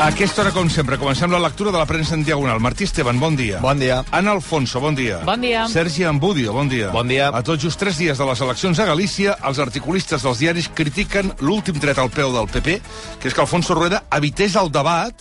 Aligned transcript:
A 0.00 0.06
aquesta 0.06 0.40
hora, 0.40 0.50
com 0.50 0.64
sempre, 0.72 0.96
comencem 0.96 1.28
la 1.28 1.38
lectura 1.44 1.68
de 1.68 1.76
la 1.76 1.84
premsa 1.84 2.14
en 2.16 2.22
diagonal. 2.24 2.56
Martí 2.64 2.86
Esteban, 2.88 3.18
bon 3.20 3.34
dia. 3.36 3.58
Bon 3.60 3.76
dia. 3.76 3.98
Anna 4.16 4.32
Alfonso, 4.32 4.80
bon 4.80 4.94
dia. 4.96 5.18
Bon 5.28 5.42
dia. 5.44 5.66
Sergi 5.68 6.06
Ambudio, 6.08 6.54
bon 6.56 6.70
dia. 6.72 6.88
Bon 6.88 7.04
dia. 7.04 7.26
A 7.28 7.42
tots 7.44 7.60
just 7.60 7.76
tres 7.76 7.98
dies 8.00 8.16
de 8.16 8.24
les 8.24 8.40
eleccions 8.40 8.80
a 8.80 8.86
Galícia, 8.88 9.34
els 9.44 9.60
articulistes 9.60 10.24
dels 10.24 10.40
diaris 10.40 10.70
critiquen 10.72 11.34
l'últim 11.44 11.76
tret 11.76 12.00
al 12.00 12.08
peu 12.08 12.32
del 12.32 12.48
PP, 12.48 12.78
que 13.20 13.28
és 13.28 13.36
que 13.36 13.44
Alfonso 13.44 13.76
Rueda 13.76 14.00
evités 14.16 14.56
el 14.56 14.72
debat 14.72 15.12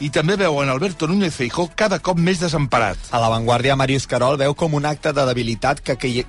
i 0.00 0.10
també 0.14 0.36
veuen 0.38 0.68
Alberto 0.70 1.08
Núñez 1.08 1.34
Feijó 1.34 1.68
cada 1.74 1.98
cop 1.98 2.18
més 2.18 2.38
desemparat. 2.38 2.98
A 3.10 3.18
l'avantguàrdia, 3.18 3.76
Màrius 3.78 4.06
Carol 4.06 4.38
veu 4.38 4.54
com 4.54 4.74
un 4.78 4.86
acte 4.86 5.12
de 5.12 5.24
debilitat 5.26 5.80
que, 5.82 5.96
que, 5.98 6.24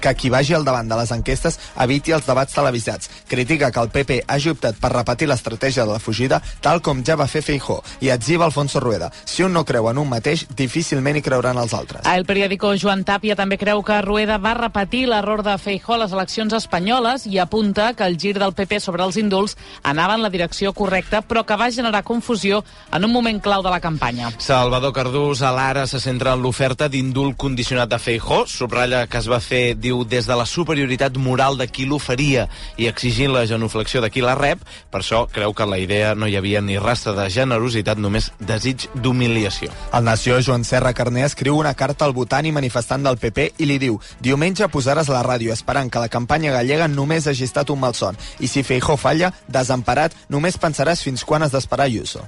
que 0.00 0.14
qui 0.16 0.30
vagi 0.32 0.54
al 0.56 0.64
davant 0.64 0.88
de 0.88 0.96
les 0.96 1.12
enquestes 1.12 1.58
eviti 1.84 2.14
els 2.16 2.26
debats 2.26 2.56
televisats. 2.56 3.10
Critica 3.28 3.70
que 3.70 3.82
el 3.84 3.92
PP 3.92 4.22
hagi 4.26 4.54
optat 4.54 4.80
per 4.80 4.92
repetir 4.94 5.28
l'estratègia 5.28 5.84
de 5.84 5.92
la 5.92 6.00
fugida, 6.00 6.40
tal 6.64 6.80
com 6.80 7.04
ja 7.04 7.18
va 7.20 7.28
fer 7.28 7.42
Feijó, 7.44 7.80
i 8.00 8.10
etziva 8.14 8.46
Alfonso 8.48 8.80
Rueda. 8.80 9.10
Si 9.24 9.44
un 9.44 9.52
no 9.52 9.64
creu 9.68 9.90
en 9.90 10.00
un 10.00 10.08
mateix, 10.08 10.46
difícilment 10.56 11.20
hi 11.20 11.24
creuran 11.24 11.60
els 11.60 11.74
altres. 11.76 12.06
El 12.08 12.24
periòdico 12.28 12.72
Joan 12.80 13.04
Tàpia 13.04 13.36
també 13.36 13.60
creu 13.60 13.84
que 13.84 14.00
Rueda 14.02 14.40
va 14.40 14.54
repetir 14.56 15.04
l'error 15.10 15.44
de 15.44 15.58
Feijó 15.60 15.98
a 15.98 16.02
les 16.04 16.16
eleccions 16.16 16.56
espanyoles 16.56 17.26
i 17.28 17.38
apunta 17.38 17.92
que 17.94 18.08
el 18.08 18.16
gir 18.16 18.36
del 18.38 18.56
PP 18.56 18.80
sobre 18.80 19.04
els 19.04 19.20
indults 19.20 19.58
anava 19.82 20.16
en 20.16 20.24
la 20.24 20.32
direcció 20.32 20.72
correcta, 20.72 21.20
però 21.20 21.44
que 21.44 21.58
va 21.60 21.70
generar 21.70 22.04
confusió 22.04 22.64
en 22.92 23.04
un 23.04 23.09
un 23.10 23.12
moment 23.12 23.40
clau 23.42 23.62
de 23.62 23.70
la 23.70 23.80
campanya. 23.80 24.30
Salvador 24.38 24.92
Cardús 24.94 25.42
a 25.42 25.50
l'ara 25.50 25.86
se 25.90 25.98
centra 25.98 26.36
en 26.36 26.42
l'oferta 26.44 26.86
d'indult 26.88 27.34
condicionat 27.36 27.90
de 27.90 27.98
Feijó. 27.98 28.44
Subratlla 28.46 29.08
que 29.10 29.18
es 29.18 29.26
va 29.28 29.40
fer, 29.42 29.74
diu, 29.74 30.04
des 30.06 30.28
de 30.28 30.36
la 30.38 30.46
superioritat 30.46 31.16
moral 31.18 31.58
de 31.58 31.66
qui 31.66 31.88
l'oferia 31.90 32.46
i 32.78 32.86
exigint 32.86 33.32
la 33.34 33.42
genuflexió 33.50 34.00
de 34.00 34.10
qui 34.14 34.22
la 34.22 34.36
rep. 34.38 34.62
Per 34.92 35.00
això 35.02 35.24
creu 35.32 35.54
que 35.58 35.66
la 35.66 35.80
idea 35.82 36.14
no 36.14 36.28
hi 36.30 36.36
havia 36.38 36.62
ni 36.62 36.78
rastre 36.78 37.16
de 37.16 37.26
generositat, 37.34 37.98
només 37.98 38.30
desig 38.38 38.86
d'humiliació. 38.94 39.72
El 39.92 40.06
Nació, 40.06 40.38
Joan 40.40 40.64
Serra 40.64 40.94
Carné, 40.94 41.24
escriu 41.26 41.58
una 41.58 41.74
carta 41.74 42.06
al 42.06 42.14
votant 42.14 42.46
i 42.46 42.54
manifestant 42.54 43.02
del 43.02 43.18
PP 43.18 43.48
i 43.58 43.66
li 43.66 43.80
diu 43.82 43.98
diumenge 44.22 44.68
posaràs 44.70 45.10
la 45.10 45.24
ràdio 45.26 45.50
esperant 45.52 45.90
que 45.90 46.04
la 46.04 46.12
campanya 46.12 46.54
gallega 46.54 46.86
només 46.86 47.26
hagi 47.26 47.48
estat 47.48 47.74
un 47.74 47.82
malson 47.82 48.14
i 48.38 48.46
si 48.46 48.62
Feijó 48.62 48.94
falla, 48.96 49.32
desemparat, 49.48 50.14
només 50.30 50.60
pensaràs 50.62 51.02
fins 51.02 51.26
quan 51.26 51.42
has 51.42 51.50
d'esperar 51.50 51.90
Ayuso. 51.90 52.22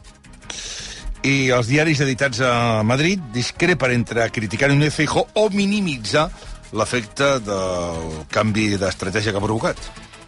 I 1.23 1.53
els 1.55 1.69
diaris 1.71 2.01
editats 2.03 2.41
a 2.43 2.83
Madrid 2.83 3.21
discrepen 3.31 3.93
entre 3.95 4.25
criticar 4.35 4.73
Núñez 4.73 4.97
Feijó 4.97 5.23
o 5.39 5.45
minimitzar 5.55 6.25
l'efecte 6.75 7.37
del 7.47 8.25
canvi 8.33 8.73
d'estratègia 8.75 9.31
que 9.31 9.39
ha 9.39 9.45
provocat. 9.45 9.79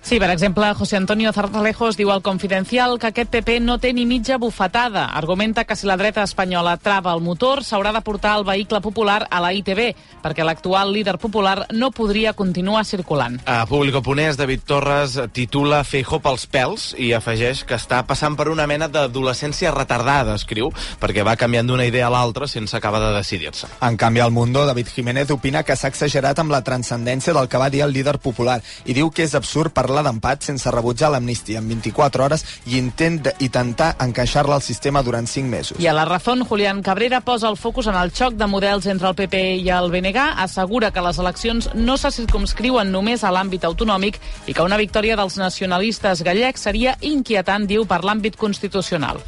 Sí, 0.04 0.18
per 0.20 0.28
exemple, 0.28 0.66
José 0.74 0.98
Antonio 0.98 1.32
Zarzalejos 1.32 1.96
diu 1.96 2.10
al 2.12 2.20
Confidencial 2.20 2.98
que 3.00 3.08
aquest 3.08 3.30
PP 3.32 3.54
no 3.64 3.78
té 3.80 3.94
ni 3.96 4.02
mitja 4.04 4.36
bufetada. 4.36 5.06
Argumenta 5.16 5.62
que 5.64 5.76
si 5.80 5.86
la 5.88 5.96
dreta 5.96 6.22
espanyola 6.22 6.74
trava 6.76 7.14
el 7.16 7.22
motor, 7.24 7.62
s'haurà 7.64 7.88
de 7.96 8.02
portar 8.04 8.34
el 8.36 8.44
vehicle 8.44 8.82
popular 8.84 9.22
a 9.30 9.40
la 9.40 9.54
ITB, 9.56 9.94
perquè 10.20 10.44
l'actual 10.44 10.92
líder 10.92 11.14
popular 11.16 11.64
no 11.72 11.88
podria 11.90 12.34
continuar 12.36 12.82
circulant. 12.84 13.38
A 13.48 13.64
Público 13.64 14.02
Ponés, 14.02 14.36
David 14.36 14.66
Torres 14.68 15.14
titula 15.32 15.80
Feijó 15.88 16.20
pels 16.20 16.44
pèls 16.52 16.84
i 17.00 17.14
afegeix 17.16 17.64
que 17.64 17.80
està 17.80 18.02
passant 18.04 18.36
per 18.36 18.50
una 18.52 18.68
mena 18.68 18.90
d'adolescència 18.92 19.72
retardada, 19.72 20.36
escriu, 20.36 20.68
perquè 21.00 21.24
va 21.24 21.38
canviant 21.40 21.72
d'una 21.72 21.88
idea 21.88 22.10
a 22.10 22.12
l'altra 22.12 22.44
sense 22.44 22.76
acabar 22.76 23.00
de 23.06 23.14
decidir-se. 23.16 23.72
En 23.80 23.96
canvi, 23.96 24.20
al 24.20 24.36
Mundo, 24.36 24.66
David 24.68 24.92
Jiménez 24.92 25.32
opina 25.32 25.64
que 25.64 25.80
s'ha 25.80 25.88
exagerat 25.88 26.44
amb 26.44 26.52
la 26.52 26.60
transcendència 26.60 27.32
del 27.32 27.48
que 27.48 27.64
va 27.64 27.72
dir 27.72 27.86
el 27.88 27.96
líder 27.96 28.18
popular 28.20 28.60
i 28.84 28.92
diu 28.92 29.08
que 29.08 29.24
és 29.24 29.34
absurd 29.34 29.72
parlar 29.72 29.93
parlar 29.94 30.10
d'empat 30.10 30.42
sense 30.42 30.70
rebutjar 30.74 31.12
l'amnistia 31.14 31.60
en 31.60 31.68
24 31.70 32.24
hores 32.24 32.42
i 32.66 32.80
intent 32.80 33.28
intentar 33.38 33.92
encaixar-la 34.02 34.56
al 34.58 34.64
sistema 34.64 35.04
durant 35.06 35.28
5 35.30 35.46
mesos. 35.46 35.78
I 35.78 35.86
a 35.86 35.94
la 35.94 36.04
Razón, 36.04 36.42
Julián 36.44 36.82
Cabrera 36.82 37.20
posa 37.20 37.48
el 37.48 37.56
focus 37.56 37.86
en 37.86 37.94
el 37.94 38.10
xoc 38.10 38.34
de 38.34 38.48
models 38.50 38.86
entre 38.90 39.08
el 39.08 39.14
PP 39.14 39.44
i 39.62 39.70
el 39.70 39.92
BNG, 39.92 40.18
assegura 40.18 40.90
que 40.90 41.04
les 41.04 41.22
eleccions 41.22 41.70
no 41.74 41.96
se 41.96 42.10
circumscriuen 42.10 42.90
només 42.90 43.22
a 43.22 43.30
l'àmbit 43.30 43.64
autonòmic 43.70 44.18
i 44.46 44.54
que 44.54 44.66
una 44.66 44.80
victòria 44.80 45.16
dels 45.16 45.38
nacionalistes 45.38 46.26
gallecs 46.26 46.66
seria 46.66 46.98
inquietant, 47.00 47.68
diu, 47.70 47.86
per 47.86 48.02
l'àmbit 48.02 48.36
constitucional. 48.36 49.22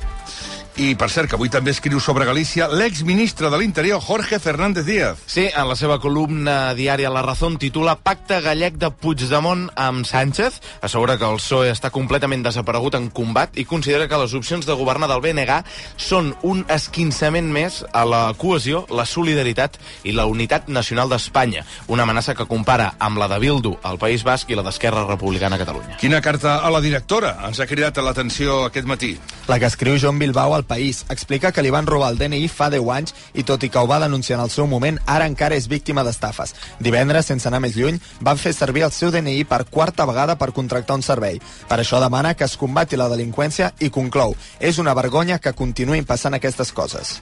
I, 0.77 0.91
per 0.93 1.07
cert, 1.09 1.31
que 1.31 1.39
avui 1.39 1.49
també 1.49 1.73
escriu 1.73 1.97
sobre 2.05 2.27
Galícia 2.29 2.67
l'exministre 2.69 3.49
de 3.49 3.57
l'Interior, 3.57 3.97
Jorge 4.05 4.37
Fernández 4.39 4.85
Díaz. 4.85 5.23
Sí, 5.25 5.47
en 5.49 5.71
la 5.71 5.77
seva 5.79 5.97
columna 6.03 6.75
diària 6.77 7.09
La 7.09 7.23
Razón 7.25 7.57
titula 7.57 7.95
Pacte 7.97 8.43
gallec 8.45 8.77
de 8.77 8.91
Puigdemont 8.93 9.71
amb 9.73 10.05
Sánchez. 10.05 10.59
Assegura 10.85 11.17
que 11.17 11.25
el 11.25 11.41
PSOE 11.41 11.71
està 11.73 11.89
completament 11.95 12.45
desaparegut 12.45 12.99
en 12.99 13.07
combat 13.09 13.57
i 13.57 13.65
considera 13.65 14.05
que 14.05 14.19
les 14.21 14.35
opcions 14.37 14.69
de 14.69 14.77
governar 14.77 15.09
del 15.09 15.23
BNG 15.25 15.63
són 15.97 16.35
un 16.45 16.61
esquinçament 16.69 17.49
més 17.49 17.81
a 17.97 18.05
la 18.05 18.21
cohesió, 18.37 18.85
la 18.93 19.09
solidaritat 19.09 19.81
i 20.05 20.13
la 20.13 20.29
unitat 20.29 20.69
nacional 20.69 21.09
d'Espanya. 21.09 21.65
Una 21.89 22.05
amenaça 22.05 22.37
que 22.37 22.45
compara 22.45 22.93
amb 23.01 23.17
la 23.17 23.31
de 23.33 23.41
Bildu 23.41 23.79
al 23.81 23.97
País 23.97 24.29
Basc 24.29 24.53
i 24.53 24.61
la 24.61 24.67
d'Esquerra 24.69 25.07
Republicana 25.09 25.57
a 25.57 25.65
Catalunya. 25.65 25.97
Quina 26.05 26.21
carta 26.21 26.59
a 26.61 26.69
la 26.69 26.85
directora 26.85 27.39
ens 27.49 27.65
ha 27.65 27.71
cridat 27.71 27.97
l'atenció 28.05 28.67
aquest 28.69 28.85
matí? 28.85 29.15
La 29.49 29.57
que 29.57 29.73
escriu 29.73 29.97
Joan 29.97 30.21
Bilbao 30.21 30.53
al 30.53 30.66
País. 30.67 31.05
Explica 31.11 31.53
que 31.53 31.63
li 31.65 31.71
van 31.71 31.87
robar 31.87 32.11
el 32.13 32.19
DNI 32.19 32.49
fa 32.53 32.69
10 32.73 32.91
anys 32.97 33.15
i 33.35 33.45
tot 33.47 33.65
i 33.65 33.71
que 33.71 33.79
ho 33.79 33.87
va 33.87 34.01
denunciar 34.03 34.39
en 34.39 34.45
el 34.45 34.53
seu 34.53 34.67
moment, 34.67 34.99
ara 35.07 35.27
encara 35.31 35.57
és 35.57 35.69
víctima 35.69 36.05
d'estafes. 36.05 36.55
Divendres, 36.81 37.31
sense 37.31 37.49
anar 37.49 37.63
més 37.65 37.79
lluny, 37.79 38.01
van 38.21 38.39
fer 38.39 38.55
servir 38.57 38.87
el 38.87 38.95
seu 38.95 39.15
DNI 39.15 39.45
per 39.49 39.65
quarta 39.71 40.07
vegada 40.09 40.37
per 40.37 40.53
contractar 40.53 40.99
un 40.99 41.07
servei. 41.07 41.41
Per 41.69 41.81
això 41.81 42.03
demana 42.03 42.35
que 42.35 42.45
es 42.45 42.59
combati 42.59 42.99
la 42.99 43.11
delinqüència 43.13 43.73
i 43.81 43.91
conclou. 43.91 44.37
És 44.61 44.79
una 44.83 44.95
vergonya 44.95 45.39
que 45.39 45.57
continuïn 45.57 46.05
passant 46.05 46.35
aquestes 46.35 46.73
coses. 46.73 47.21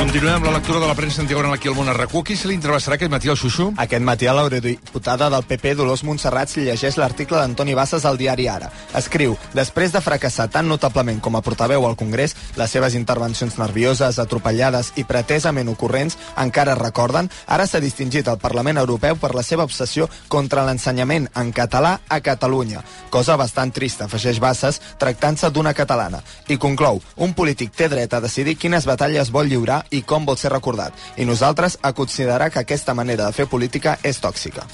Continuem 0.00 0.38
amb 0.38 0.46
la 0.46 0.54
lectura 0.54 0.78
de 0.80 0.86
la 0.88 0.94
premsa 0.96 1.20
antigona 1.20 1.50
aquí 1.52 1.68
al 1.68 1.74
món 1.76 1.90
RAC1. 1.92 2.22
Qui 2.24 2.34
se 2.34 2.48
li 2.48 2.54
entrevistarà 2.56 2.96
aquest 2.96 3.10
matí 3.12 3.28
al 3.28 3.36
Xuxu? 3.36 3.66
Aquest 3.76 4.00
matí 4.00 4.24
a 4.26 4.32
l'eurodiputada 4.32 5.26
del 5.28 5.42
PP, 5.44 5.74
Dolors 5.76 6.00
Montserrat, 6.08 6.48
s'hi 6.48 6.62
llegeix 6.64 6.96
l'article 6.96 7.36
d'Antoni 7.36 7.74
Bassas 7.76 8.06
al 8.08 8.16
diari 8.16 8.46
Ara. 8.48 8.70
Escriu, 8.96 9.36
després 9.52 9.92
de 9.92 10.00
fracassar 10.00 10.46
tan 10.48 10.70
notablement 10.72 11.20
com 11.20 11.36
a 11.36 11.42
portaveu 11.44 11.84
al 11.84 11.98
Congrés, 12.00 12.32
les 12.56 12.72
seves 12.72 12.96
intervencions 12.96 13.58
nervioses, 13.60 14.16
atropellades 14.18 14.94
i 14.96 15.04
pretesament 15.04 15.68
ocurrents 15.68 16.16
encara 16.40 16.78
recorden, 16.80 17.28
ara 17.46 17.68
s'ha 17.68 17.84
distingit 17.84 18.32
al 18.32 18.40
Parlament 18.40 18.80
Europeu 18.80 19.20
per 19.20 19.34
la 19.36 19.44
seva 19.44 19.68
obsessió 19.68 20.08
contra 20.32 20.64
l'ensenyament 20.64 21.28
en 21.36 21.52
català 21.52 21.98
a 22.08 22.22
Catalunya. 22.24 22.80
Cosa 23.10 23.36
bastant 23.36 23.76
trista, 23.76 24.08
afegeix 24.08 24.40
Bassas, 24.40 24.80
tractant-se 24.96 25.52
d'una 25.52 25.76
catalana. 25.76 26.24
I 26.48 26.56
conclou, 26.56 27.04
un 27.20 27.36
polític 27.36 27.76
té 27.76 27.92
dret 27.92 28.16
a 28.16 28.24
decidir 28.24 28.56
quines 28.56 28.88
batalles 28.88 29.28
vol 29.30 29.52
lliurar 29.52 29.84
i 29.90 30.02
com 30.02 30.26
vol 30.26 30.38
ser 30.38 30.52
recordat. 30.52 30.94
I 31.16 31.26
nosaltres 31.28 31.78
a 31.82 31.92
considerar 31.92 32.50
que 32.50 32.62
aquesta 32.62 32.94
manera 32.94 33.26
de 33.26 33.36
fer 33.36 33.48
política 33.50 33.98
és 34.02 34.20
tòxica. 34.22 34.66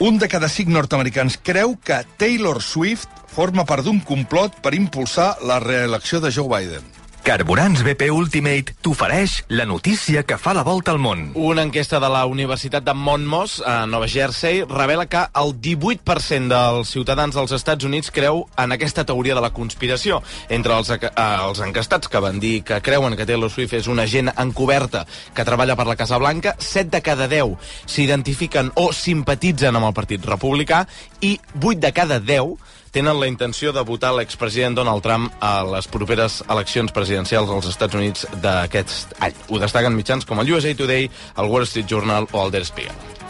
Un 0.00 0.16
de 0.18 0.30
cada 0.32 0.48
cinc 0.48 0.70
nord-americans 0.72 1.36
creu 1.44 1.76
que 1.84 2.00
Taylor 2.16 2.62
Swift 2.62 3.20
forma 3.28 3.66
part 3.68 3.84
d'un 3.84 4.00
complot 4.00 4.56
per 4.64 4.72
impulsar 4.74 5.34
la 5.44 5.60
reelecció 5.60 6.20
de 6.24 6.32
Joe 6.32 6.48
Biden. 6.48 6.99
Carburants 7.20 7.82
BP 7.84 8.08
Ultimate 8.10 8.72
t'ofereix 8.80 9.42
la 9.52 9.66
notícia 9.68 10.22
que 10.24 10.38
fa 10.40 10.54
la 10.56 10.62
volta 10.64 10.94
al 10.94 10.98
món. 11.02 11.26
Una 11.36 11.62
enquesta 11.66 12.00
de 12.00 12.08
la 12.08 12.22
Universitat 12.26 12.84
de 12.86 12.94
Monmouth, 12.96 13.58
a 13.66 13.84
Nova 13.86 14.08
Jersey, 14.08 14.62
revela 14.64 15.04
que 15.06 15.26
el 15.36 15.52
18% 15.60 16.48
dels 16.48 16.92
ciutadans 16.94 17.36
dels 17.36 17.52
Estats 17.52 17.84
Units 17.84 18.10
creu 18.10 18.46
en 18.56 18.72
aquesta 18.72 19.04
teoria 19.04 19.36
de 19.36 19.44
la 19.44 19.52
conspiració. 19.52 20.22
Entre 20.48 20.72
els, 20.72 20.90
eh, 20.96 21.12
els 21.20 21.60
encastats 21.60 22.08
que 22.08 22.24
van 22.24 22.40
dir 22.40 22.62
que 22.64 22.80
creuen 22.80 23.16
que 23.16 23.26
Taylor 23.26 23.50
Swift 23.50 23.74
és 23.74 23.86
una 23.86 24.08
agent 24.08 24.32
encoberta 24.36 25.06
que 25.34 25.44
treballa 25.44 25.76
per 25.76 25.86
la 25.86 25.96
Casa 25.96 26.18
Blanca, 26.18 26.56
7 26.58 26.90
de 26.90 27.02
cada 27.02 27.28
10 27.28 27.56
s'identifiquen 27.86 28.72
o 28.74 28.92
simpatitzen 28.92 29.76
amb 29.76 29.86
el 29.86 29.94
Partit 29.94 30.24
Republicà 30.24 30.86
i 31.20 31.38
8 31.60 31.80
de 31.80 31.92
cada 31.92 32.20
10 32.20 32.79
tenen 32.90 33.20
la 33.20 33.28
intenció 33.30 33.72
de 33.72 33.84
votar 33.86 34.12
l'expresident 34.16 34.76
Donald 34.78 35.02
Trump 35.04 35.30
a 35.40 35.62
les 35.66 35.88
properes 35.90 36.40
eleccions 36.48 36.92
presidencials 36.92 37.50
als 37.50 37.70
Estats 37.70 37.98
Units 37.98 38.26
d'aquest 38.42 39.16
any. 39.22 39.36
Ho 39.48 39.62
destaquen 39.62 39.96
mitjans 39.96 40.26
com 40.26 40.42
el 40.42 40.52
USA 40.54 40.74
Today, 40.74 41.10
el 41.36 41.50
Wall 41.50 41.68
Street 41.70 41.88
Journal 41.90 42.28
o 42.32 42.44
el 42.44 42.54
Der 42.54 42.66
Spiegel. 42.66 43.29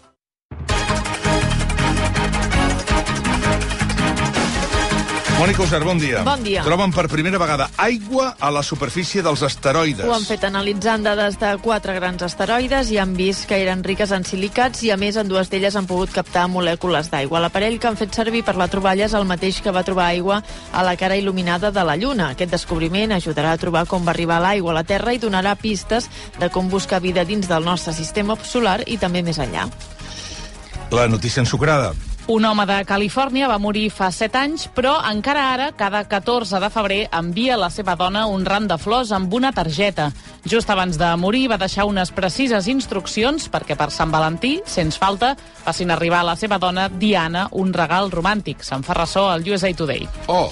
Mònica 5.41 5.63
Usar, 5.63 5.79
bon 5.81 5.97
dia. 5.97 6.19
Bon 6.21 6.43
dia. 6.45 6.61
Troben 6.61 6.91
per 6.93 7.07
primera 7.09 7.39
vegada 7.41 7.65
aigua 7.81 8.35
a 8.37 8.51
la 8.53 8.61
superfície 8.61 9.23
dels 9.25 9.41
asteroides. 9.41 10.03
Ho 10.05 10.13
han 10.13 10.27
fet 10.27 10.43
analitzant 10.45 11.01
dades 11.01 11.39
de 11.41 11.55
quatre 11.63 11.95
grans 11.95 12.21
asteroides 12.21 12.91
i 12.93 12.99
han 13.01 13.15
vist 13.17 13.47
que 13.49 13.57
eren 13.57 13.81
riques 13.81 14.13
en 14.13 14.21
silicats 14.21 14.83
i, 14.85 14.91
a 14.93 14.99
més, 15.01 15.17
en 15.17 15.25
dues 15.25 15.49
d'elles 15.49 15.73
han 15.73 15.87
pogut 15.89 16.13
captar 16.13 16.43
molècules 16.45 17.09
d'aigua. 17.09 17.41
L'aparell 17.41 17.79
que 17.81 17.89
han 17.89 17.97
fet 17.97 18.13
servir 18.13 18.43
per 18.45 18.53
la 18.53 18.69
troballa 18.69 19.07
és 19.07 19.17
el 19.17 19.25
mateix 19.25 19.63
que 19.65 19.73
va 19.73 19.81
trobar 19.87 20.11
aigua 20.11 20.43
a 20.45 20.85
la 20.85 20.93
cara 20.93 21.17
il·luminada 21.17 21.73
de 21.73 21.87
la 21.89 21.97
Lluna. 21.97 22.29
Aquest 22.35 22.53
descobriment 22.53 23.17
ajudarà 23.17 23.55
a 23.57 23.63
trobar 23.65 23.87
com 23.89 24.05
va 24.05 24.13
arribar 24.13 24.37
l'aigua 24.45 24.75
a 24.75 24.79
la 24.83 24.85
Terra 24.85 25.17
i 25.17 25.23
donarà 25.25 25.55
pistes 25.57 26.11
de 26.37 26.53
com 26.53 26.69
buscar 26.69 27.01
vida 27.01 27.25
dins 27.25 27.49
del 27.49 27.65
nostre 27.65 27.97
sistema 27.97 28.37
solar 28.45 28.83
i 28.85 29.01
també 29.01 29.25
més 29.25 29.41
enllà. 29.41 29.65
La 30.93 31.09
notícia 31.09 31.41
ensucrada. 31.41 31.95
Un 32.29 32.45
home 32.45 32.65
de 32.69 32.75
Califòrnia 32.85 33.47
va 33.49 33.57
morir 33.57 33.87
fa 33.89 34.11
7 34.13 34.37
anys, 34.37 34.67
però 34.75 34.93
encara 35.09 35.47
ara, 35.55 35.71
cada 35.73 36.03
14 36.05 36.59
de 36.61 36.69
febrer, 36.69 36.99
envia 37.17 37.55
a 37.55 37.59
la 37.63 37.69
seva 37.73 37.95
dona 37.97 38.27
un 38.29 38.45
ram 38.45 38.67
de 38.69 38.77
flors 38.77 39.09
amb 39.11 39.33
una 39.33 39.49
targeta. 39.51 40.11
Just 40.45 40.69
abans 40.69 40.99
de 41.01 41.09
morir 41.17 41.47
va 41.49 41.57
deixar 41.57 41.87
unes 41.89 42.13
precises 42.13 42.67
instruccions 42.69 43.49
perquè 43.49 43.75
per 43.75 43.89
Sant 43.91 44.13
Valentí, 44.13 44.59
sens 44.69 44.99
falta, 45.01 45.33
facin 45.65 45.91
arribar 45.91 46.21
a 46.21 46.29
la 46.29 46.35
seva 46.37 46.59
dona, 46.61 46.87
Diana, 46.89 47.47
un 47.57 47.73
regal 47.73 48.11
romàntic. 48.13 48.61
Se'n 48.63 48.85
fa 48.85 48.93
ressò 49.01 49.27
al 49.31 49.47
USA 49.49 49.73
Today. 49.73 50.05
Oh, 50.29 50.51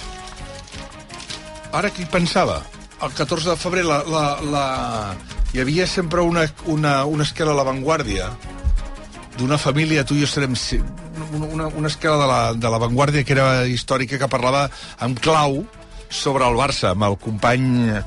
ara 1.72 1.90
qui 1.94 2.04
pensava? 2.10 2.64
El 3.00 3.14
14 3.14 3.54
de 3.54 3.56
febrer 3.56 3.86
la, 3.86 4.02
la, 4.10 4.24
la... 4.42 4.64
hi 5.54 5.62
havia 5.62 5.86
sempre 5.86 6.20
una, 6.20 6.48
una, 6.66 7.04
una 7.06 7.22
esquela 7.22 7.54
a 7.54 7.60
l'avantguàrdia 7.62 8.26
d'una 9.38 9.56
família, 9.56 10.04
tu 10.04 10.18
i 10.18 10.26
jo 10.26 10.28
serem 10.28 10.58
una, 11.36 11.68
una, 11.68 11.88
esquela 11.88 12.18
de 12.20 12.26
la, 12.30 12.40
de 12.54 12.72
l'avantguàrdia 12.72 13.24
que 13.24 13.36
era 13.36 13.66
històrica, 13.66 14.18
que 14.18 14.30
parlava 14.30 14.68
amb 14.98 15.20
clau 15.22 15.62
sobre 16.10 16.46
el 16.48 16.58
Barça, 16.58 16.94
amb 16.94 17.06
el 17.06 17.16
company 17.22 18.00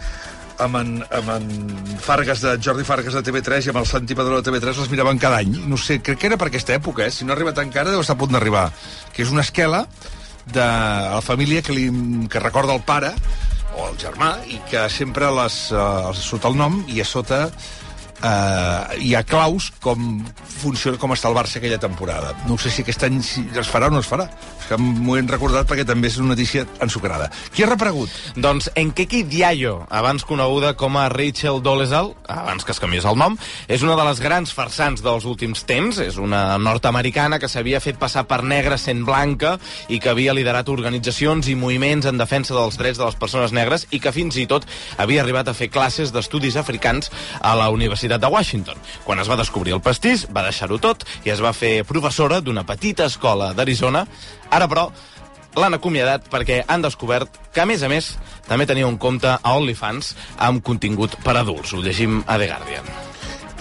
amb 0.64 0.78
en, 0.78 0.90
amb 1.10 1.30
en 1.34 1.48
Fargas 2.04 2.44
de 2.44 2.58
Jordi 2.62 2.86
Fargas 2.86 3.16
de 3.18 3.24
TV3 3.26 3.68
i 3.68 3.72
amb 3.72 3.82
el 3.82 3.88
Santi 3.90 4.16
Padró 4.16 4.40
de 4.40 4.50
TV3 4.50 4.84
les 4.84 4.92
miraven 4.92 5.22
cada 5.22 5.40
any. 5.42 5.56
No 5.68 5.80
sé, 5.82 6.00
crec 6.04 6.22
que 6.22 6.30
era 6.30 6.38
per 6.40 6.50
aquesta 6.52 6.76
època, 6.76 7.08
eh? 7.08 7.12
Si 7.12 7.26
no 7.26 7.34
ha 7.34 7.38
arribat 7.38 7.62
encara, 7.64 7.92
deu 7.92 8.04
estar 8.04 8.16
a 8.16 8.22
punt 8.22 8.36
d'arribar. 8.36 8.68
Que 9.16 9.26
és 9.26 9.34
una 9.34 9.44
esquela 9.46 9.86
de 10.46 10.66
la 10.66 11.22
família 11.26 11.64
que, 11.64 11.74
li, 11.76 11.88
que 12.30 12.44
recorda 12.44 12.76
el 12.76 12.84
pare 12.86 13.14
o 13.74 13.88
el 13.90 13.98
germà 13.98 14.36
i 14.52 14.60
que 14.70 14.86
sempre 14.92 15.32
les, 15.34 15.58
uh, 15.74 16.12
sota 16.14 16.52
el 16.52 16.60
nom 16.60 16.84
i 16.92 17.02
a 17.02 17.08
sota 17.08 17.48
uh, 18.24 18.96
hi 19.00 19.14
ha 19.16 19.24
claus 19.28 19.70
com 19.84 20.24
funciona, 20.40 21.00
com 21.02 21.14
està 21.16 21.30
el 21.32 21.38
Barça 21.38 21.60
aquella 21.60 21.80
temporada. 21.82 22.34
No 22.48 22.58
sé 22.62 22.72
si 22.74 22.84
aquest 22.84 23.06
any 23.08 23.20
es 23.20 23.72
farà 23.72 23.92
o 23.92 23.94
no 23.94 24.02
es 24.04 24.10
farà. 24.10 24.30
Que 24.74 24.80
m'ho 24.82 25.14
he 25.20 25.22
recordat 25.22 25.68
perquè 25.70 25.84
també 25.86 26.10
és 26.10 26.16
una 26.18 26.32
notícia 26.32 26.64
ensucrada. 26.82 27.28
Qui 27.54 27.62
ha 27.62 27.68
reparegut? 27.70 28.10
Doncs 28.42 28.72
Enkeki 28.74 29.20
Diallo, 29.30 29.84
abans 29.94 30.26
coneguda 30.26 30.72
com 30.74 30.98
a 30.98 31.04
Rachel 31.14 31.62
Dolezal, 31.62 32.10
abans 32.26 32.66
que 32.66 32.74
es 32.74 32.82
canviés 32.82 33.06
el 33.06 33.20
nom, 33.22 33.36
és 33.70 33.86
una 33.86 33.94
de 34.00 34.08
les 34.08 34.18
grans 34.24 34.50
farsants 34.50 35.04
dels 35.06 35.28
últims 35.30 35.62
temps. 35.70 36.00
És 36.02 36.18
una 36.18 36.58
nord-americana 36.58 37.38
que 37.38 37.52
s'havia 37.52 37.84
fet 37.86 38.02
passar 38.02 38.26
per 38.26 38.42
negra 38.42 38.80
sent 38.82 39.06
blanca 39.06 39.60
i 39.94 40.02
que 40.02 40.10
havia 40.10 40.34
liderat 40.34 40.74
organitzacions 40.74 41.52
i 41.54 41.58
moviments 41.60 42.10
en 42.10 42.18
defensa 42.18 42.58
dels 42.58 42.80
drets 42.82 42.98
de 42.98 43.06
les 43.06 43.20
persones 43.22 43.54
negres 43.54 43.86
i 43.94 44.02
que 44.02 44.16
fins 44.16 44.42
i 44.42 44.48
tot 44.50 44.66
havia 44.98 45.22
arribat 45.22 45.54
a 45.54 45.58
fer 45.58 45.70
classes 45.70 46.10
d'estudis 46.16 46.58
africans 46.58 47.12
a 47.42 47.54
la 47.60 47.70
Universitat 47.70 48.26
de 48.26 48.34
Washington. 48.34 48.82
Quan 49.06 49.22
es 49.22 49.30
va 49.30 49.38
descobrir 49.38 49.78
el 49.78 49.86
pastís, 49.86 50.26
va 50.34 50.48
deixar-ho 50.50 50.82
tot 50.82 51.06
i 51.28 51.30
es 51.30 51.46
va 51.46 51.54
fer 51.54 51.84
professora 51.86 52.42
d'una 52.42 52.66
petita 52.66 53.06
escola 53.06 53.54
d'Arizona. 53.54 54.08
Ara, 54.54 54.63
però, 54.72 54.90
l'han 55.60 55.78
acomiadat 55.78 56.30
perquè 56.34 56.64
han 56.68 56.86
descobert 56.86 57.40
que, 57.54 57.62
a 57.62 57.70
més 57.70 57.84
a 57.84 57.92
més, 57.92 58.14
també 58.50 58.68
tenia 58.70 58.90
un 58.90 58.98
compte 58.98 59.38
a 59.38 59.56
OnlyFans 59.58 60.14
amb 60.38 60.64
contingut 60.66 61.20
per 61.24 61.38
adults. 61.38 61.74
Ho 61.74 61.82
llegim 61.84 62.24
a 62.26 62.38
The 62.38 62.50
Guardian. 62.50 62.94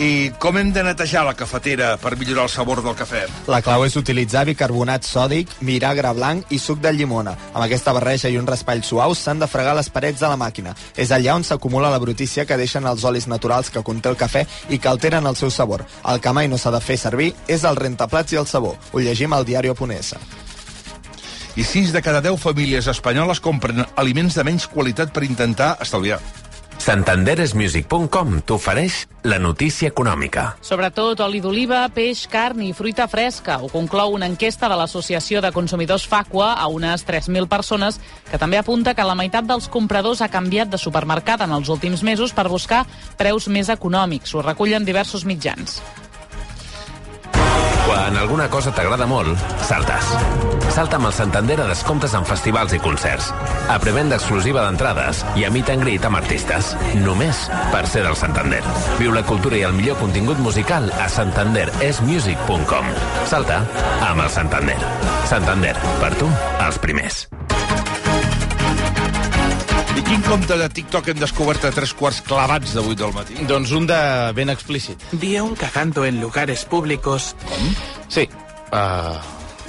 I 0.01 0.33
com 0.41 0.57
hem 0.57 0.71
de 0.73 0.81
netejar 0.83 1.21
la 1.27 1.35
cafetera 1.37 1.99
per 2.01 2.15
millorar 2.17 2.47
el 2.49 2.51
sabor 2.51 2.81
del 2.83 2.95
cafè? 2.97 3.27
La 3.53 3.61
clau 3.63 3.85
és 3.85 3.97
utilitzar 4.01 4.47
bicarbonat 4.49 5.05
sòdic, 5.05 5.53
miragre 5.61 6.15
blanc 6.17 6.49
i 6.49 6.59
suc 6.59 6.81
de 6.81 6.95
llimona. 6.97 7.35
Amb 7.53 7.67
aquesta 7.67 7.93
barreja 7.93 8.31
i 8.33 8.39
un 8.41 8.49
raspall 8.49 8.81
suaus 8.83 9.21
s'han 9.21 9.43
de 9.43 9.51
fregar 9.53 9.77
les 9.77 9.91
parets 9.93 10.25
de 10.25 10.31
la 10.33 10.39
màquina. 10.41 10.73
És 10.97 11.13
allà 11.13 11.37
on 11.37 11.45
s'acumula 11.45 11.93
la 11.93 12.01
brutícia 12.01 12.47
que 12.49 12.57
deixen 12.57 12.89
els 12.89 13.05
olis 13.05 13.29
naturals 13.29 13.69
que 13.71 13.85
conté 13.85 14.09
el 14.09 14.17
cafè 14.17 14.47
i 14.71 14.79
que 14.81 14.89
alteren 14.89 15.29
el 15.29 15.37
seu 15.37 15.53
sabor. 15.53 15.85
El 16.09 16.25
que 16.25 16.33
mai 16.33 16.49
no 16.49 16.57
s'ha 16.57 16.73
de 16.73 16.81
fer 16.81 16.97
servir 16.97 17.35
és 17.47 17.69
el 17.69 17.77
rentaplats 17.77 18.33
i 18.33 18.41
el 18.41 18.49
sabó. 18.49 18.79
Ho 18.93 19.05
llegim 19.05 19.37
al 19.37 19.45
diario.es. 19.45 20.17
I 21.55 21.65
6 21.65 21.93
de 21.93 22.01
cada 22.01 22.23
10 22.25 22.41
famílies 22.41 22.87
espanyoles 22.89 23.41
compren 23.41 23.85
aliments 23.97 24.39
de 24.39 24.45
menys 24.45 24.65
qualitat 24.73 25.13
per 25.13 25.27
intentar 25.27 25.77
estalviar. 25.85 26.21
Santanderesmusic.com 26.83 28.41
t'ofereix 28.43 29.05
la 29.29 29.37
notícia 29.39 29.93
econòmica. 29.93 30.57
Sobretot 30.65 31.21
oli 31.23 31.39
d'oliva, 31.45 31.85
peix, 31.95 32.25
carn 32.27 32.65
i 32.65 32.73
fruita 32.75 33.07
fresca. 33.07 33.61
Ho 33.63 33.69
conclou 33.71 34.17
una 34.17 34.27
enquesta 34.27 34.67
de 34.67 34.81
l'Associació 34.81 35.45
de 35.45 35.53
Consumidors 35.55 36.09
Facua 36.09 36.55
a 36.57 36.67
unes 36.73 37.05
3.000 37.07 37.47
persones 37.53 38.01
que 38.31 38.41
també 38.41 38.59
apunta 38.59 38.97
que 38.97 39.07
la 39.07 39.15
meitat 39.15 39.47
dels 39.47 39.69
compradors 39.71 40.25
ha 40.25 40.33
canviat 40.33 40.73
de 40.73 40.81
supermercat 40.81 41.45
en 41.47 41.53
els 41.55 41.71
últims 41.71 42.03
mesos 42.03 42.33
per 42.33 42.49
buscar 42.49 42.87
preus 43.21 43.47
més 43.47 43.69
econòmics. 43.69 44.35
Ho 44.35 44.43
recullen 44.43 44.89
diversos 44.89 45.29
mitjans. 45.29 45.79
Quan 47.87 48.17
alguna 48.17 48.49
cosa 48.49 48.73
t'agrada 48.75 49.07
molt, 49.11 49.39
saltes. 49.67 50.11
Salta 50.73 50.97
amb 50.97 51.11
el 51.11 51.15
Santander 51.17 51.59
a 51.61 51.67
descomptes 51.69 52.15
en 52.17 52.25
festivals 52.25 52.73
i 52.77 52.81
concerts. 52.81 53.33
A 53.69 53.79
prevenda 53.83 54.17
exclusiva 54.17 54.63
d'entrades 54.65 55.25
i 55.37 55.45
a 55.45 55.51
meet 55.53 55.73
and 55.75 55.85
greet 55.85 56.07
amb 56.09 56.21
artistes. 56.23 56.73
Només 57.03 57.45
per 57.75 57.85
ser 57.91 58.07
del 58.07 58.17
Santander. 58.17 58.63
Viu 59.01 59.13
la 59.13 59.25
cultura 59.27 59.59
i 59.59 59.67
el 59.69 59.77
millor 59.77 59.99
contingut 60.01 60.41
musical 60.41 60.89
a 60.97 61.11
santanderesmusic.com. 61.13 62.91
Salta 63.29 63.63
amb 64.09 64.25
el 64.25 64.33
Santander. 64.33 64.81
Santander, 65.29 65.77
per 66.01 66.15
tu, 66.21 66.31
els 66.63 66.81
primers. 66.81 67.27
I 69.93 70.01
quin 70.01 70.23
compte 70.25 70.57
de 70.57 70.67
TikTok 70.73 71.11
hem 71.13 71.19
descobert 71.21 71.67
a 71.69 71.71
tres 71.75 71.91
quarts 71.93 72.23
clavats 72.25 72.73
de 72.73 72.81
8 72.81 72.97
del 72.97 73.13
matí? 73.13 73.35
Doncs 73.49 73.75
un 73.77 73.85
de 73.91 73.99
ben 74.33 74.49
explícit. 74.49 75.03
Día 75.13 75.43
un 75.45 75.53
cagando 75.55 76.07
en 76.07 76.21
lugares 76.21 76.65
públicos. 76.65 77.35
Sí. 78.09 78.25
Uh, 78.73 79.21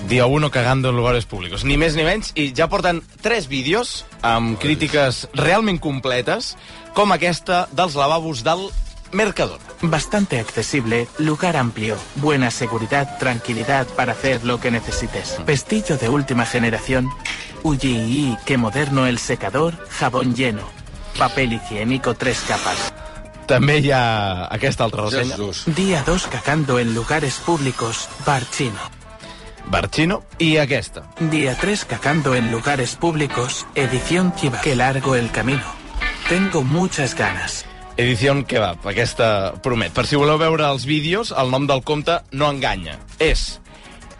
dia 0.08 0.26
1 0.26 0.50
cagando 0.50 0.90
en 0.90 0.96
lugares 0.96 1.26
públicos. 1.26 1.66
Ni 1.68 1.76
més 1.76 1.98
ni 2.00 2.08
menys. 2.08 2.32
I 2.40 2.54
ja 2.56 2.70
porten 2.72 3.04
tres 3.20 3.50
vídeos 3.52 4.06
amb 4.24 4.56
crítiques 4.64 5.26
realment 5.36 5.82
completes, 5.84 6.54
com 6.96 7.12
aquesta 7.12 7.66
dels 7.76 8.00
lavabos 8.00 8.48
del 8.48 8.70
Mercadona. 9.12 9.73
Bastante 9.84 10.40
accesible, 10.40 11.10
lugar 11.18 11.58
amplio, 11.58 11.98
buena 12.16 12.52
seguridad, 12.52 13.18
tranquilidad 13.20 13.86
para 13.98 14.14
hacer 14.14 14.46
lo 14.46 14.60
que 14.60 14.72
necesites. 14.72 15.38
Pestillo 15.46 15.98
de 15.98 16.08
última 16.08 16.46
generación. 16.46 17.10
Uy, 17.64 18.38
qué 18.46 18.58
moderno 18.58 19.06
el 19.08 19.20
secador, 19.20 19.76
jabón 19.90 20.36
lleno. 20.36 20.64
Papel 21.18 21.54
higiénico 21.54 22.14
tres 22.16 22.40
capas. 22.48 22.94
També 23.44 23.82
hi 23.84 23.92
ha 23.92 24.48
aquesta 24.56 24.86
altra 24.86 25.04
ressenya. 25.04 25.36
Jesús. 25.36 25.66
Día 25.76 26.02
2 26.08 26.28
cagando 26.28 26.80
en 26.80 26.96
lugares 26.96 27.42
públicos, 27.44 28.08
bar 28.26 28.50
chino. 28.50 28.80
Barchino. 29.68 30.24
I 30.40 30.58
aquesta. 30.58 31.04
Día 31.20 31.58
3 31.60 31.86
cagando 31.86 32.36
en 32.36 32.52
lugares 32.52 32.96
públicos, 32.96 33.68
edición 33.76 34.34
Chiva. 34.36 34.62
Qué 34.62 34.76
largo 34.76 35.16
el 35.16 35.30
camino. 35.32 35.64
Tengo 36.30 36.64
muchas 36.64 37.16
ganas. 37.16 37.66
Edició 37.94 38.34
Kebab, 38.50 38.88
aquesta 38.90 39.54
promet. 39.62 39.94
Per 39.94 40.08
si 40.10 40.18
voleu 40.18 40.40
veure 40.42 40.66
els 40.66 40.88
vídeos, 40.90 41.30
el 41.30 41.52
nom 41.54 41.68
del 41.70 41.84
compte 41.86 42.16
no 42.34 42.50
enganya. 42.50 42.98
És 43.22 43.60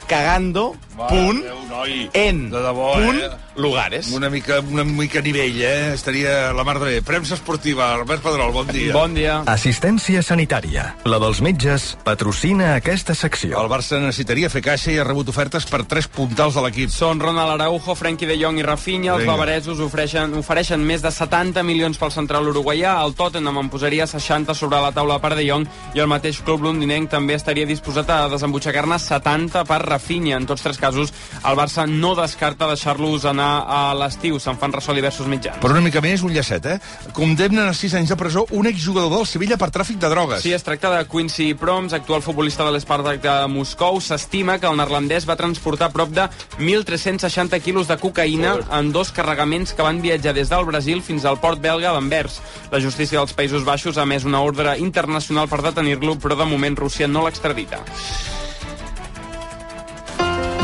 cagando, 0.06 0.76
punt, 0.96 1.44
noi. 1.70 2.10
en, 2.14 2.50
De 2.50 2.62
debò, 2.62 2.94
punt, 2.94 3.18
eh? 3.20 3.30
lugares. 3.56 4.10
Una 4.12 4.30
mica, 4.30 4.60
una 4.62 4.84
mica 4.84 5.22
nivell, 5.22 5.62
eh? 5.62 5.94
Estaria 5.94 6.52
la 6.54 6.64
mar 6.64 6.80
de 6.80 6.86
bé. 6.86 7.02
Premsa 7.02 7.36
esportiva, 7.36 7.94
Albert 7.94 8.24
Pedrol, 8.24 8.52
bon 8.52 8.68
dia. 8.68 8.94
Bon 8.94 9.14
dia. 9.14 9.42
Assistència 9.46 10.22
sanitària. 10.24 10.96
La 11.06 11.20
dels 11.22 11.42
metges 11.42 11.98
patrocina 12.04 12.76
aquesta 12.76 13.14
secció. 13.16 13.60
El 13.62 13.70
Barça 13.72 14.00
necessitaria 14.02 14.50
fer 14.50 14.62
caixa 14.66 14.92
i 14.92 14.98
ha 14.98 15.06
rebut 15.08 15.30
ofertes 15.30 15.66
per 15.70 15.84
tres 15.90 16.08
puntals 16.08 16.56
de 16.58 16.64
l'equip. 16.66 16.90
Són 16.94 17.20
Ronald 17.22 17.56
Araujo, 17.58 17.96
Frenkie 17.96 18.28
de 18.30 18.38
Jong 18.42 18.60
i 18.60 18.64
Rafinha. 18.66 19.14
Els 19.14 19.24
Vinga. 19.24 19.34
bavaresos 19.34 19.80
ofereixen, 19.80 20.34
ofereixen 20.40 20.82
més 20.84 21.02
de 21.02 21.12
70 21.12 21.64
milions 21.64 21.98
pel 21.98 22.12
central 22.12 22.48
uruguaià. 22.50 22.96
El 23.06 23.14
Tottenham 23.18 23.58
en 23.64 23.70
posaria 23.70 24.08
60 24.08 24.54
sobre 24.56 24.82
la 24.82 24.92
taula 24.92 25.20
per 25.22 25.36
de 25.36 25.46
Jong 25.50 25.68
i 25.94 26.00
el 26.00 26.08
mateix 26.08 26.42
club 26.42 26.62
londinenc 26.64 27.10
també 27.12 27.36
estaria 27.38 27.66
disposat 27.70 28.10
a 28.10 28.28
desembutxacar-ne 28.30 28.98
70 29.00 29.64
per 29.70 29.82
Rafinha. 29.86 30.38
En 30.38 30.46
tots 30.50 30.62
tres 30.66 30.78
casos, 30.84 31.14
el 31.40 31.56
Barça 31.58 31.88
no 31.88 32.14
descarta 32.20 32.68
deixar-los 32.68 33.26
anar 33.30 33.52
a 33.64 33.82
l'estiu. 33.98 34.40
Se'n 34.44 34.60
fan 34.60 34.76
ressò 34.76 34.96
diversos 34.96 35.30
mitjans. 35.32 35.62
Per 35.64 35.72
una 35.72 35.84
mica 35.86 36.04
més, 36.04 36.26
un 36.28 36.34
llacet, 36.36 36.68
eh? 36.68 36.78
Condemnen 37.16 37.70
a 37.70 37.76
6 37.78 37.96
anys 38.02 38.12
de 38.12 38.20
presó 38.20 38.46
un 38.52 38.68
exjugador 38.68 39.14
del 39.14 39.28
Sevilla 39.30 39.58
per 39.62 39.72
tràfic 39.74 40.02
de 40.02 40.12
drogues. 40.12 40.44
Sí, 40.44 40.54
es 40.54 40.66
tracta 40.66 40.92
de 40.94 41.06
Quincy 41.08 41.54
Proms, 41.60 41.96
actual 41.96 42.24
futbolista 42.26 42.68
de 42.68 42.76
l'Espartac 42.76 43.22
de 43.24 43.36
Moscou. 43.52 44.02
S'estima 44.04 44.60
que 44.60 44.70
el 44.70 44.78
neerlandès 44.80 45.28
va 45.30 45.40
transportar 45.40 45.92
prop 45.96 46.12
de 46.14 46.28
1.360 46.60 47.62
quilos 47.64 47.88
de 47.88 47.98
cocaïna 48.02 48.58
en 48.80 48.92
dos 48.96 49.14
carregaments 49.16 49.74
que 49.74 49.86
van 49.86 50.02
viatjar 50.04 50.36
des 50.36 50.52
del 50.52 50.68
Brasil 50.70 51.04
fins 51.06 51.26
al 51.26 51.40
port 51.40 51.62
belga 51.64 51.94
d'Anvers. 51.96 52.42
La 52.74 52.82
justícia 52.84 53.20
dels 53.20 53.36
Països 53.38 53.66
Baixos 53.68 53.98
ha 53.98 54.08
emès 54.08 54.28
una 54.28 54.44
ordre 54.44 54.78
internacional 54.82 55.50
per 55.52 55.64
detenir-lo, 55.64 56.18
però 56.20 56.40
de 56.40 56.50
moment 56.50 56.80
Rússia 56.80 57.08
no 57.08 57.26
l'extradita. 57.28 57.84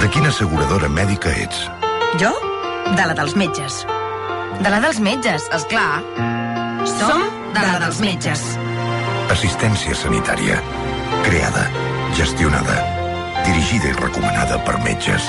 De 0.09 0.13
quina 0.15 0.31
asseguradora 0.33 0.87
mèdica 0.89 1.29
ets? 1.37 1.57
Jo? 2.17 2.31
De 2.97 3.03
la 3.05 3.13
dels 3.13 3.35
metges. 3.37 3.75
De 4.57 4.69
la 4.73 4.79
dels 4.81 4.97
metges, 5.05 5.43
és 5.53 5.65
clar. 5.69 5.99
Som 6.95 7.27
de 7.53 7.61
la 7.61 7.75
dels 7.83 7.99
metges. 8.01 8.41
Assistència 9.29 9.93
sanitària. 9.93 10.57
Creada, 11.27 11.67
gestionada, 12.17 12.79
dirigida 13.45 13.91
i 13.91 13.99
recomanada 13.99 14.57
per 14.65 14.79
metges. 14.81 15.27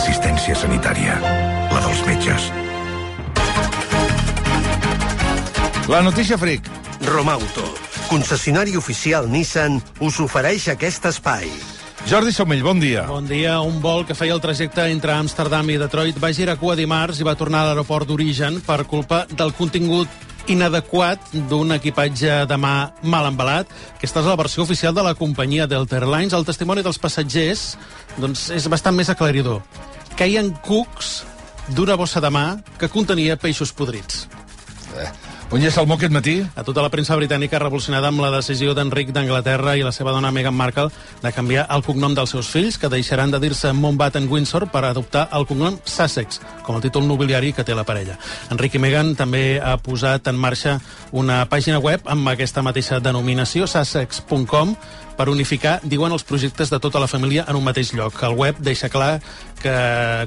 Assistència 0.00 0.58
sanitària. 0.58 1.14
La 1.70 1.84
dels 1.86 2.02
metges. 2.08 2.48
La 5.86 6.02
notícia 6.02 6.40
fric. 6.42 6.66
Romauto, 7.12 7.70
concessionari 8.10 8.74
oficial 8.74 9.30
Nissan, 9.30 9.78
us 10.02 10.18
ofereix 10.26 10.66
aquest 10.74 11.06
espai. 11.14 11.46
Jordi 12.04 12.34
Somell, 12.36 12.60
bon 12.60 12.76
dia. 12.80 13.06
Bon 13.08 13.24
dia. 13.24 13.54
Un 13.64 13.78
vol 13.80 14.02
que 14.04 14.12
feia 14.12 14.34
el 14.36 14.42
trajecte 14.44 14.84
entre 14.92 15.14
Amsterdam 15.16 15.70
i 15.72 15.78
Detroit 15.80 16.18
va 16.20 16.34
girar 16.36 16.58
cua 16.60 16.76
dimarts 16.76 17.22
i 17.22 17.24
va 17.24 17.32
tornar 17.32 17.62
a 17.62 17.70
l'aeroport 17.70 18.10
d'origen 18.10 18.58
per 18.66 18.82
culpa 18.84 19.22
del 19.30 19.54
contingut 19.56 20.10
inadequat 20.52 21.32
d'un 21.48 21.72
equipatge 21.72 22.42
de 22.50 22.60
mà 22.60 22.74
mal 23.08 23.30
embalat. 23.30 23.72
Aquesta 23.96 24.20
és 24.20 24.28
la 24.28 24.36
versió 24.36 24.68
oficial 24.68 24.92
de 24.92 25.06
la 25.06 25.14
companyia 25.16 25.66
Delta 25.66 25.96
Airlines. 25.96 26.36
El 26.36 26.44
testimoni 26.44 26.84
dels 26.84 27.00
passatgers 27.00 27.66
doncs, 28.20 28.50
és 28.52 28.68
bastant 28.68 28.96
més 28.96 29.08
aclaridor. 29.08 29.62
Caien 30.20 30.52
cucs 30.66 31.22
d'una 31.72 31.96
bossa 31.96 32.20
de 32.20 32.28
mà 32.28 32.48
que 32.76 32.92
contenia 32.92 33.40
peixos 33.40 33.72
podrits. 33.72 34.26
Eh. 35.00 35.08
On 35.54 35.62
hi 35.62 35.68
el 35.70 35.86
mo 35.86 35.94
aquest 35.94 36.10
matí? 36.10 36.32
A 36.58 36.64
tota 36.66 36.82
la 36.82 36.88
premsa 36.90 37.14
britànica 37.14 37.60
revolucionada 37.62 38.08
amb 38.10 38.18
la 38.18 38.30
decisió 38.32 38.72
d'Enric 38.74 39.12
d'Anglaterra 39.14 39.76
i 39.78 39.84
la 39.86 39.92
seva 39.94 40.10
dona 40.10 40.32
Meghan 40.34 40.56
Markle 40.58 40.88
de 41.22 41.30
canviar 41.30 41.68
el 41.70 41.84
cognom 41.86 42.16
dels 42.16 42.32
seus 42.34 42.48
fills, 42.50 42.74
que 42.74 42.90
deixaran 42.90 43.30
de 43.30 43.38
dir-se 43.38 43.70
Mountbatten 43.70 44.26
Windsor 44.26 44.66
per 44.72 44.82
adoptar 44.88 45.28
el 45.30 45.46
cognom 45.46 45.78
Sussex, 45.84 46.40
com 46.66 46.74
el 46.74 46.82
títol 46.82 47.06
nobiliari 47.06 47.52
que 47.54 47.62
té 47.62 47.78
la 47.78 47.86
parella. 47.86 48.18
Enric 48.50 48.74
i 48.74 48.82
Meghan 48.82 49.14
també 49.14 49.60
ha 49.62 49.76
posat 49.78 50.26
en 50.26 50.42
marxa 50.42 50.80
una 51.12 51.44
pàgina 51.46 51.78
web 51.78 52.02
amb 52.02 52.34
aquesta 52.34 52.66
mateixa 52.66 52.98
denominació, 52.98 53.70
sussex.com, 53.70 54.74
per 55.16 55.28
unificar, 55.30 55.78
diuen, 55.82 56.12
els 56.12 56.24
projectes 56.26 56.70
de 56.72 56.78
tota 56.82 57.00
la 57.02 57.08
família 57.10 57.44
en 57.48 57.58
un 57.58 57.64
mateix 57.64 57.92
lloc. 57.94 58.20
El 58.26 58.36
web 58.38 58.58
deixa 58.58 58.90
clar 58.92 59.20
que 59.62 59.74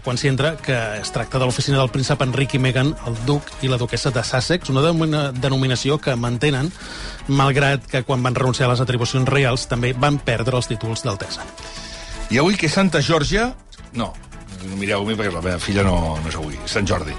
quan 0.04 0.18
s'hi 0.18 0.32
entra 0.32 0.56
que 0.58 0.78
es 1.02 1.12
tracta 1.14 1.40
de 1.40 1.46
l'oficina 1.46 1.80
del 1.82 1.92
príncep 1.94 2.22
Enric 2.26 2.58
i 2.58 2.62
Meghan, 2.64 2.94
el 3.08 3.18
duc 3.28 3.50
i 3.62 3.72
la 3.72 3.78
duquesa 3.78 4.12
de 4.12 4.24
Sussex, 4.24 4.70
una 4.74 5.32
denominació 5.32 6.00
que 6.02 6.16
mantenen, 6.16 6.72
malgrat 7.28 7.86
que 7.88 8.04
quan 8.08 8.24
van 8.24 8.36
renunciar 8.36 8.70
a 8.70 8.74
les 8.74 8.84
atribucions 8.84 9.28
reals 9.30 9.68
també 9.68 9.94
van 9.94 10.20
perdre 10.20 10.58
els 10.58 10.72
títols 10.72 11.04
d'altesa. 11.06 11.46
I 12.30 12.40
avui 12.42 12.58
que 12.60 12.70
Santa 12.70 13.02
Georgia... 13.02 13.54
No, 13.94 14.12
no 14.64 14.78
mireu 14.80 15.04
a 15.04 15.08
mi 15.08 15.16
perquè 15.16 15.34
la 15.34 15.44
meva 15.44 15.60
filla 15.64 15.86
no, 15.88 16.18
no 16.20 16.32
és 16.32 16.36
avui, 16.36 16.58
Sant 16.68 16.88
Jordi. 16.88 17.16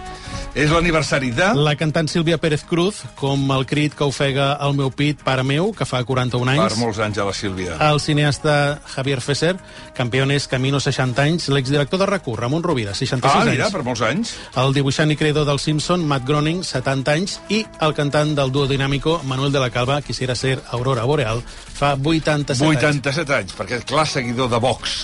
És 0.59 0.73
l'aniversari 0.75 1.29
de... 1.31 1.53
La 1.55 1.77
cantant 1.79 2.09
Sílvia 2.11 2.35
Pérez 2.43 2.65
Cruz, 2.67 3.05
com 3.15 3.45
el 3.55 3.63
crit 3.71 3.93
que 3.95 4.03
ofega 4.09 4.49
el 4.67 4.73
meu 4.75 4.89
pit, 4.91 5.21
pare 5.23 5.45
meu, 5.47 5.69
que 5.71 5.87
fa 5.87 6.01
41 6.03 6.51
anys. 6.51 6.73
Per 6.75 6.81
molts 6.81 6.99
anys 7.05 7.21
a 7.23 7.27
la 7.29 7.35
Sílvia. 7.37 7.77
El 7.87 8.01
cineasta 8.03 8.55
Javier 8.91 9.21
Fesser, 9.23 9.53
campiones 9.95 10.49
Camino 10.51 10.81
60 10.83 11.23
anys, 11.23 11.47
l'exdirector 11.55 12.03
de 12.03 12.09
RAC1, 12.11 12.35
Ramon 12.41 12.67
Rovira, 12.67 12.97
66 12.99 13.31
ah, 13.31 13.45
anys. 13.45 13.53
mira, 13.55 13.69
per 13.71 13.85
molts 13.87 14.03
anys. 14.09 14.33
El 14.59 14.75
dibuixant 14.75 15.15
i 15.15 15.19
creador 15.21 15.47
del 15.47 15.63
Simpson, 15.63 16.03
Matt 16.11 16.27
Groening, 16.27 16.65
70 16.67 17.15
anys, 17.15 17.39
i 17.55 17.63
el 17.87 17.95
cantant 17.95 18.35
del 18.41 18.51
duo 18.51 18.67
dinàmico, 18.67 19.21
Manuel 19.31 19.55
de 19.55 19.63
la 19.63 19.71
Calva, 19.71 20.01
quisiera 20.03 20.35
ser 20.35 20.57
Aurora 20.75 21.07
Boreal, 21.07 21.45
fa 21.79 21.95
87, 21.95 22.67
87 22.67 23.23
anys. 23.23 23.39
anys, 23.39 23.57
perquè 23.63 23.79
és 23.79 23.87
clar 23.87 24.09
seguidor 24.11 24.51
de 24.51 24.59
Vox. 24.67 24.99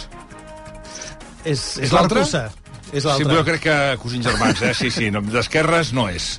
És, 1.45 1.79
és, 1.79 1.87
és 1.87 1.95
l'altre? 1.95 2.27
És 2.93 3.03
sí, 3.03 3.25
però 3.25 3.41
jo 3.41 3.45
crec 3.47 3.63
que 3.65 3.77
cosins 4.03 4.27
germans, 4.27 4.61
eh? 4.63 4.75
Sí, 4.77 4.91
sí, 4.95 5.11
no, 5.15 5.23
d'esquerres 5.23 5.93
no 5.97 6.09
és. 6.11 6.35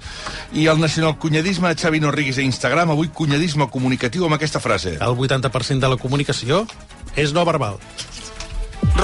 I 0.54 0.68
el 0.72 0.80
nacionalcunyadisme 0.80 1.72
de 1.72 1.80
Xavi 1.82 2.04
Norrigues 2.04 2.40
a 2.40 2.46
Instagram, 2.46 2.94
avui 2.94 3.10
cunyadisme 3.10 3.68
comunicatiu 3.74 4.28
amb 4.28 4.38
aquesta 4.38 4.62
frase. 4.64 4.98
El 5.00 5.18
80% 5.18 5.82
de 5.84 5.94
la 5.96 6.00
comunicació 6.02 6.66
és 7.16 7.34
no 7.36 7.46
verbal. 7.48 7.80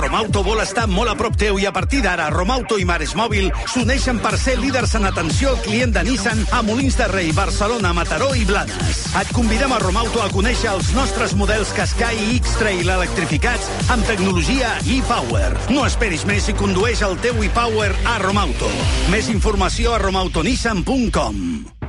Romauto 0.02 0.42
vol 0.42 0.58
estar 0.64 0.88
molt 0.90 1.12
a 1.12 1.14
prop 1.14 1.36
teu 1.38 1.60
i 1.62 1.68
a 1.70 1.72
partir 1.76 2.00
d'ara 2.02 2.32
Romauto 2.34 2.80
i 2.82 2.86
Mares 2.90 3.12
Mòbil 3.14 3.52
s'uneixen 3.70 4.18
per 4.24 4.34
ser 4.42 4.56
líders 4.58 4.96
en 4.98 5.06
atenció 5.06 5.52
al 5.52 5.60
client 5.62 5.94
de 5.94 6.02
Nissan 6.08 6.42
a 6.58 6.64
Molins 6.66 6.98
de 6.98 7.06
Rei, 7.12 7.30
Barcelona, 7.38 7.92
Mataró 7.94 8.32
i 8.34 8.42
Blanes. 8.50 9.04
Et 9.22 9.34
convidem 9.38 9.76
a 9.76 9.78
Romauto 9.84 10.24
a 10.24 10.32
conèixer 10.34 10.72
els 10.74 10.90
nostres 10.98 11.36
models 11.38 11.74
Qashqai 11.78 12.18
i 12.32 12.40
X-Trail 12.40 12.90
electrificats 12.96 13.70
amb 13.94 14.08
tecnologia 14.10 14.74
e-Power. 14.90 15.54
No 15.70 15.86
esperis 15.86 16.26
més 16.26 16.50
i 16.50 16.58
condueix 16.58 17.06
el 17.06 17.20
teu 17.22 17.38
e-Power 17.46 17.94
a 18.10 18.18
Romauto. 18.26 18.74
Més 19.14 19.30
informació 19.30 19.94
a 19.94 20.02
romautonissan.com. 20.02 21.81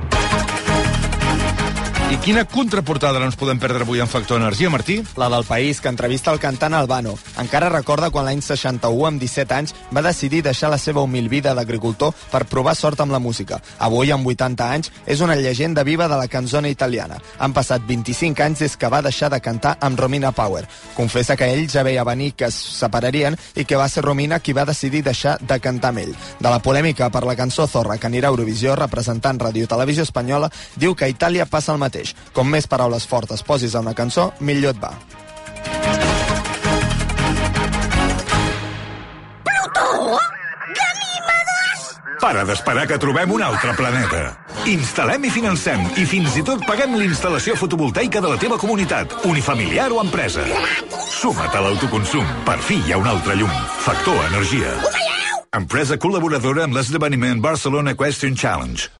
I 2.13 2.17
quina 2.21 2.43
contraportada 2.45 3.17
no 3.17 3.25
ens 3.25 3.35
podem 3.39 3.57
perdre 3.57 3.87
avui 3.87 3.97
en 3.97 4.09
Factor 4.11 4.37
Energia, 4.37 4.69
Martí? 4.69 4.99
La 5.17 5.31
del 5.33 5.47
País, 5.47 5.79
que 5.81 5.89
entrevista 5.89 6.29
el 6.29 6.37
cantant 6.37 6.75
Albano. 6.77 7.15
Encara 7.41 7.71
recorda 7.73 8.11
quan 8.13 8.27
l'any 8.27 8.43
61, 8.45 9.07
amb 9.07 9.21
17 9.23 9.55
anys, 9.55 9.73
va 9.89 10.03
decidir 10.05 10.43
deixar 10.45 10.69
la 10.69 10.77
seva 10.77 11.01
humil 11.01 11.25
vida 11.31 11.55
d'agricultor 11.57 12.13
per 12.29 12.43
provar 12.51 12.75
sort 12.77 13.01
amb 13.01 13.15
la 13.15 13.21
música. 13.23 13.57
Avui, 13.79 14.11
amb 14.13 14.29
80 14.29 14.67
anys, 14.75 14.91
és 15.09 15.23
una 15.25 15.35
llegenda 15.35 15.81
viva 15.81 16.05
de 16.07 16.19
la 16.19 16.27
canzone 16.29 16.69
italiana. 16.69 17.17
Han 17.39 17.55
passat 17.57 17.81
25 17.87 18.45
anys 18.45 18.61
des 18.61 18.77
que 18.77 18.93
va 18.93 19.01
deixar 19.01 19.31
de 19.33 19.41
cantar 19.41 19.79
amb 19.81 19.97
Romina 19.97 20.31
Power. 20.37 20.67
Confessa 20.93 21.35
que 21.35 21.49
ell 21.49 21.65
ja 21.65 21.81
veia 21.81 22.05
venir 22.05 22.35
que 22.37 22.51
es 22.51 22.61
separarien 22.77 23.39
i 23.55 23.65
que 23.65 23.79
va 23.79 23.89
ser 23.89 24.05
Romina 24.05 24.37
qui 24.37 24.53
va 24.53 24.67
decidir 24.69 25.01
deixar 25.01 25.39
de 25.41 25.57
cantar 25.59 25.95
amb 25.95 26.05
ell. 26.05 26.13
De 26.37 26.49
la 26.53 26.61
polèmica 26.61 27.09
per 27.09 27.25
la 27.25 27.35
cançó 27.35 27.65
Zorra 27.65 27.97
que 27.97 28.05
anirà 28.11 28.29
a 28.29 28.37
Eurovisió, 28.37 28.77
representant 28.77 29.41
Radio 29.41 29.65
Televisió 29.65 30.05
Espanyola, 30.05 30.53
diu 30.77 30.93
que 30.93 31.09
a 31.09 31.13
Itàlia 31.15 31.49
passa 31.49 31.73
el 31.73 31.81
mateix. 32.03 32.15
Com 32.33 32.49
més 32.49 32.67
paraules 32.67 33.05
fortes 33.07 33.43
posis 33.43 33.75
a 33.75 33.81
una 33.81 33.93
cançó, 33.93 34.31
millor 34.39 34.73
et 34.73 34.81
va. 34.81 34.93
Plutó! 39.43 40.17
Ganímedes! 40.77 41.99
Para 42.21 42.45
d'esperar 42.45 42.87
que 42.87 42.97
trobem 42.99 43.31
un 43.31 43.43
altre 43.43 43.73
planeta. 43.75 44.37
Instal·lem 44.65 45.25
i 45.27 45.29
financem 45.29 45.81
i 45.99 46.05
fins 46.07 46.37
i 46.37 46.43
tot 46.43 46.63
paguem 46.65 46.95
l'instal·lació 46.95 47.55
fotovoltaica 47.59 48.21
de 48.21 48.29
la 48.31 48.39
teva 48.39 48.57
comunitat, 48.57 49.11
unifamiliar 49.25 49.91
o 49.91 49.99
empresa. 50.01 50.45
Suma't 51.09 51.55
a 51.55 51.63
l'autoconsum. 51.65 52.25
Per 52.47 52.59
fi 52.63 52.79
hi 52.79 52.93
ha 52.93 53.01
un 53.01 53.07
altre 53.11 53.35
llum. 53.35 53.51
Factor 53.83 54.15
Energia. 54.31 54.71
Empresa 55.53 55.99
col·laboradora 56.01 56.63
amb 56.65 56.73
l'esdeveniment 56.73 57.43
Barcelona 57.43 57.93
Question 57.93 58.39
Challenge. 58.39 58.93